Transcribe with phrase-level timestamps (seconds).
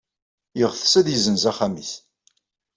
[0.59, 1.91] Yeɣtes ad yessenz axxam-nnes.